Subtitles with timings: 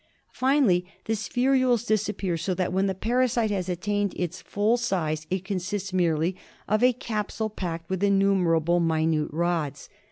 [0.33, 5.27] Finally the' spherules disap pear; so that when the parasite has attained its full size
[5.29, 6.35] it consists merely
[6.67, 9.89] of a capsule packed with innumerable minute rods.